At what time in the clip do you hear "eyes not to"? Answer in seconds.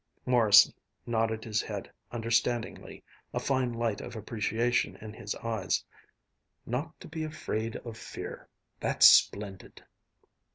5.35-7.07